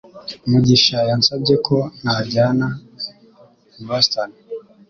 [0.49, 2.67] mugisha yansabye ko najyana
[3.81, 4.29] i Boston.